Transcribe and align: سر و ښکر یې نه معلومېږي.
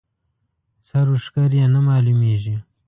سر 0.87 1.05
و 1.11 1.15
ښکر 1.23 1.51
یې 1.59 1.65
نه 1.73 1.79
معلومېږي. 1.87 2.55